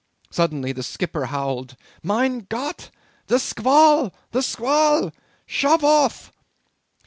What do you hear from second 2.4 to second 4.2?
Gott! The squall!